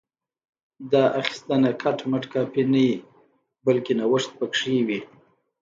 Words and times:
دا 0.91 1.03
اخیستنه 1.19 1.71
کټ 1.81 1.99
مټ 2.09 2.23
کاپي 2.33 2.63
نه 2.71 2.71
وي 2.85 2.91
بلکې 3.65 3.91
نوښت 3.99 4.29
پکې 4.37 4.77
وي 4.87 4.99